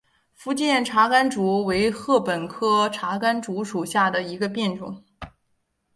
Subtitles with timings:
[0.33, 5.03] 福建茶竿竹为禾本科茶秆竹属下的一个变种。